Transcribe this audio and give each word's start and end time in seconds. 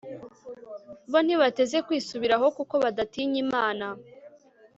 bo 1.11 1.19
ntibateze 1.25 1.77
kwisubiraho, 1.87 2.45
kuko 2.57 2.73
badatinya 2.83 3.37
imana 3.45 3.87